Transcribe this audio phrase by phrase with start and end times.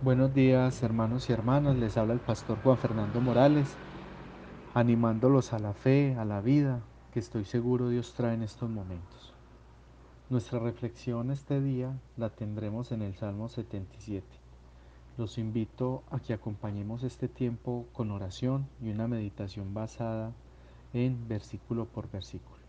[0.00, 3.66] Buenos días hermanos y hermanas, les habla el pastor Juan Fernando Morales,
[4.72, 6.82] animándolos a la fe, a la vida,
[7.12, 9.34] que estoy seguro Dios trae en estos momentos.
[10.30, 14.24] Nuestra reflexión este día la tendremos en el Salmo 77.
[15.16, 20.30] Los invito a que acompañemos este tiempo con oración y una meditación basada
[20.92, 22.60] en versículo por versículo.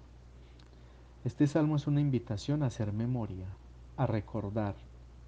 [1.23, 3.45] Este salmo es una invitación a hacer memoria,
[3.97, 4.73] a recordar,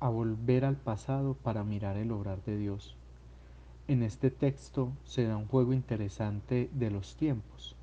[0.01, 2.97] a volver al pasado para mirar el obrar de Dios.
[3.87, 7.75] En este texto se da un juego interesante de los tiempos.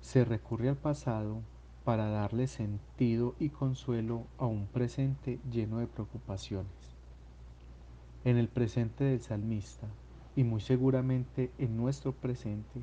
[0.00, 1.38] Se recurre al pasado
[1.84, 6.96] para darle sentido y consuelo a un presente lleno de preocupaciones.
[8.24, 9.86] En el presente del salmista,
[10.34, 12.80] y muy seguramente en nuestro presente,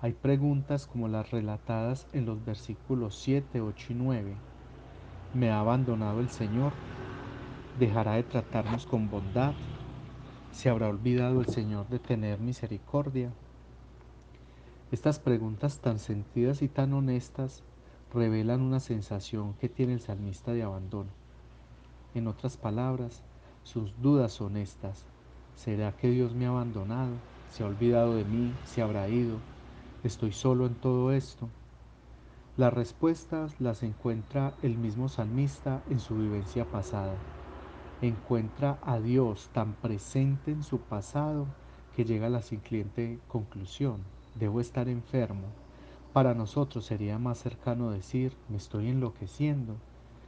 [0.00, 4.34] hay preguntas como las relatadas en los versículos 7, 8 y 9.
[5.34, 6.72] ¿Me ha abandonado el Señor?
[7.78, 9.54] Dejará de tratarnos con bondad,
[10.52, 13.32] se habrá olvidado el Señor de tener misericordia.
[14.90, 17.62] Estas preguntas tan sentidas y tan honestas
[18.12, 21.10] revelan una sensación que tiene el salmista de abandono.
[22.14, 23.22] En otras palabras,
[23.62, 25.06] sus dudas honestas.
[25.54, 27.12] ¿Será que Dios me ha abandonado?
[27.48, 28.52] ¿Se ha olvidado de mí?
[28.64, 29.38] ¿Se habrá ido?
[30.02, 31.48] ¿Estoy solo en todo esto?
[32.56, 37.14] Las respuestas las encuentra el mismo salmista en su vivencia pasada
[38.02, 41.46] encuentra a Dios tan presente en su pasado
[41.94, 44.00] que llega a la siguiente conclusión,
[44.34, 45.48] debo estar enfermo.
[46.12, 49.76] Para nosotros sería más cercano decir, me estoy enloqueciendo.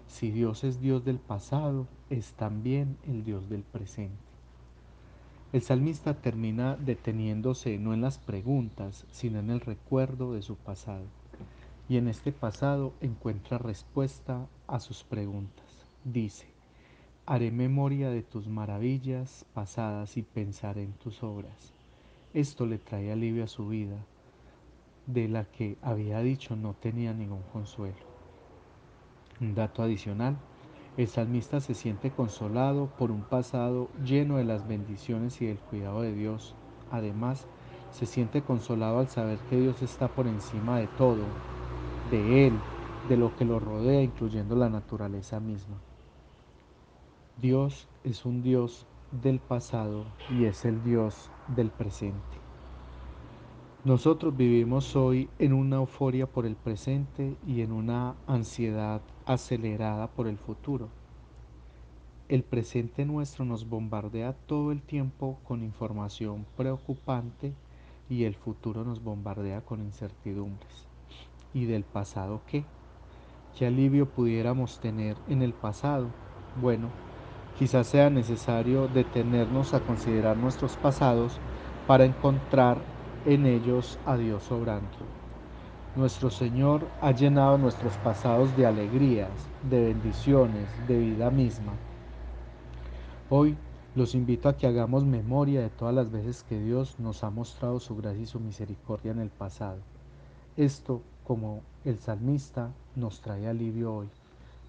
[0.07, 4.33] Si Dios es Dios del pasado, es también el Dios del presente.
[5.53, 11.05] El salmista termina deteniéndose no en las preguntas, sino en el recuerdo de su pasado.
[11.89, 15.67] Y en este pasado encuentra respuesta a sus preguntas.
[16.05, 16.52] Dice,
[17.33, 21.73] Haré memoria de tus maravillas pasadas y pensaré en tus obras.
[22.35, 23.97] Esto le trae alivio a su vida,
[25.07, 27.97] de la que había dicho no tenía ningún consuelo.
[29.41, 30.37] Un dato adicional,
[30.99, 36.03] el salmista se siente consolado por un pasado lleno de las bendiciones y del cuidado
[36.03, 36.55] de Dios.
[36.91, 37.47] Además,
[37.93, 41.25] se siente consolado al saber que Dios está por encima de todo,
[42.11, 42.53] de Él,
[43.09, 45.79] de lo que lo rodea, incluyendo la naturaleza misma.
[47.43, 52.39] Dios es un Dios del pasado y es el Dios del presente.
[53.85, 60.29] Nosotros vivimos hoy en una euforia por el presente y en una ansiedad acelerada por
[60.29, 60.89] el futuro.
[62.29, 67.55] El presente nuestro nos bombardea todo el tiempo con información preocupante
[68.09, 70.87] y el futuro nos bombardea con incertidumbres.
[71.53, 72.65] ¿Y del pasado qué?
[73.59, 76.07] ¿Qué alivio pudiéramos tener en el pasado?
[76.61, 76.89] Bueno,
[77.59, 81.39] quizás sea necesario detenernos a considerar nuestros pasados
[81.87, 82.79] para encontrar
[83.27, 84.89] en ellos a Dios obrando.
[85.95, 89.31] Nuestro Señor ha llenado nuestros pasados de alegrías,
[89.69, 91.75] de bendiciones, de vida misma.
[93.29, 93.57] Hoy
[93.95, 97.79] los invito a que hagamos memoria de todas las veces que Dios nos ha mostrado
[97.79, 99.79] su gracia y su misericordia en el pasado.
[100.57, 104.09] Esto, como el salmista, nos trae alivio hoy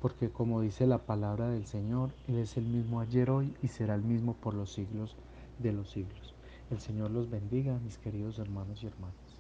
[0.03, 3.96] porque como dice la palabra del Señor, Él es el mismo ayer, hoy y será
[3.96, 5.16] el mismo por los siglos
[5.59, 6.36] de los siglos.
[6.69, 9.32] El Señor los bendiga, mis queridos hermanos y hermanas.